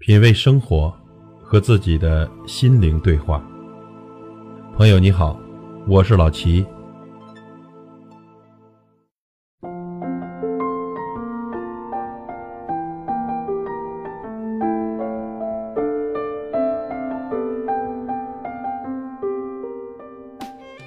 [0.00, 0.92] 品味生活，
[1.42, 3.42] 和自己的心灵对话。
[4.76, 5.38] 朋友你好，
[5.86, 6.66] 我是老齐。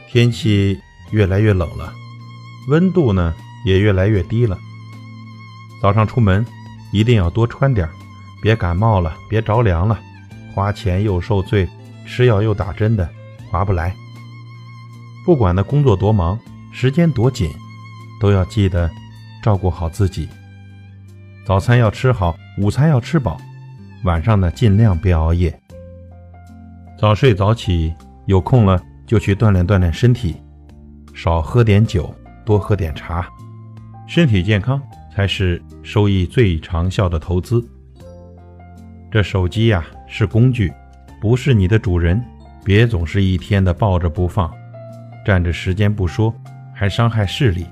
[0.08, 0.80] 天气
[1.12, 1.92] 越来越冷了，
[2.70, 3.34] 温度呢
[3.66, 4.58] 也越来越低了。
[5.82, 6.46] 早上出门
[6.92, 7.94] 一定要多穿点儿。
[8.42, 10.00] 别感冒了，别着凉了，
[10.54, 11.68] 花钱又受罪，
[12.06, 13.08] 吃药又打针的，
[13.50, 13.96] 划不来。
[15.26, 16.40] 不管那工作多忙，
[16.72, 17.52] 时间多紧，
[18.22, 18.90] 都要记得
[19.44, 20.30] 照顾好自己。
[21.46, 23.38] 早餐要吃好，午餐要吃饱，
[24.04, 25.58] 晚上呢尽量别熬夜。
[26.98, 27.94] 早睡早起，
[28.26, 30.38] 有空了就去锻炼锻炼身体，
[31.14, 32.14] 少喝点酒，
[32.46, 33.28] 多喝点茶。
[34.08, 34.82] 身体健康
[35.14, 37.64] 才是收益最长效的投资。
[39.10, 40.72] 这手机呀是工具，
[41.22, 42.22] 不是你的主人，
[42.64, 44.54] 别总是一天的抱着不放，
[45.26, 46.34] 占着时间不说，
[46.74, 47.66] 还伤害视力。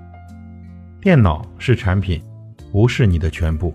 [1.01, 2.21] 电脑是产品，
[2.71, 3.73] 不是你的全部，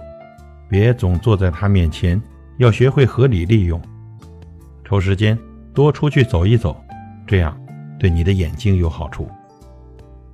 [0.69, 2.20] 别总坐在它面前，
[2.56, 3.81] 要学会合理利用。
[4.83, 5.38] 抽时间
[5.75, 6.83] 多出去走一走，
[7.27, 7.56] 这样
[7.98, 9.28] 对你的眼睛有好处。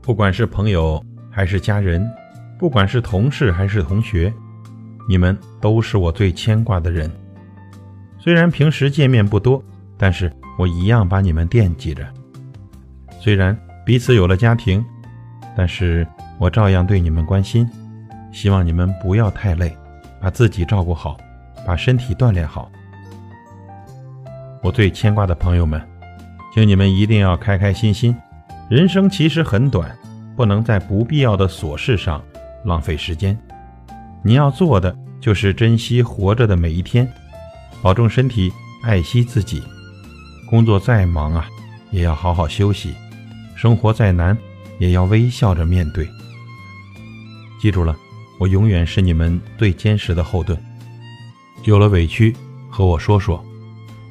[0.01, 2.09] 不管是朋友还是家人，
[2.57, 4.33] 不管是同事还是同学。
[5.09, 7.11] 你们都是我最牵挂的人，
[8.19, 9.63] 虽然平时见面不多，
[9.97, 12.07] 但是我一样把你们惦记着。
[13.21, 14.85] 虽然彼此有了家庭，
[15.57, 16.07] 但是
[16.39, 17.69] 我照样对你们关心。
[18.33, 19.75] 希望你们不要太累，
[20.21, 21.17] 把自己照顾好，
[21.65, 22.71] 把身体锻炼好。
[24.63, 25.81] 我最牵挂的朋友们，
[26.53, 28.15] 请你们一定要开开心心。
[28.69, 29.97] 人生其实很短，
[30.37, 32.23] 不能在不必要的琐事上
[32.65, 33.39] 浪费时间。
[34.27, 37.09] 你要做的就是珍惜活着的每一天，
[37.81, 39.63] 保重身体，爱惜自己。
[40.51, 41.47] 工作再忙啊，
[41.93, 42.91] 也要好好休息；
[43.55, 44.37] 生活再难，
[44.81, 46.09] 也要微笑着面对。
[47.61, 47.97] 记住了，
[48.41, 50.61] 我永远是你们最坚实的后盾。
[51.63, 52.35] 有了委屈，
[52.69, 53.41] 和我说说；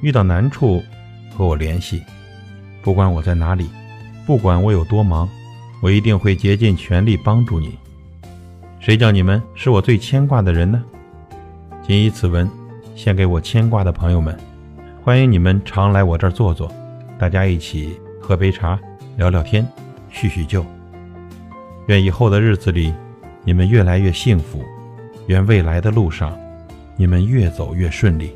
[0.02, 0.82] 遇到难处，
[1.36, 2.02] 和我联系。
[2.82, 3.70] 不管我在哪里，
[4.26, 5.28] 不管我有多忙，
[5.82, 7.78] 我一定会竭尽全力帮助你。
[8.86, 10.84] 谁叫你们是我最牵挂的人呢？
[11.82, 12.48] 谨以此文
[12.96, 14.38] 献给我牵挂的朋友们，
[15.04, 16.72] 欢迎你们常来我这儿坐坐，
[17.18, 18.80] 大家一起喝杯茶，
[19.18, 19.68] 聊聊天，
[20.12, 20.64] 叙叙旧。
[21.88, 22.94] 愿以后的日子里，
[23.44, 24.60] 你们越来越幸福；
[25.26, 26.38] 愿未来的路上，
[26.96, 28.36] 你们越走越顺利。